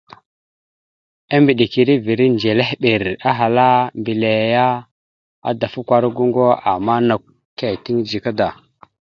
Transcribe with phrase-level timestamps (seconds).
[1.37, 3.67] Embədekerrevere ndzelehɓer ahala
[3.99, 4.33] mbelle:
[5.49, 7.23] «Adafakwara goŋgo, ama nakw
[7.57, 8.47] «keeteŋ dzika da.».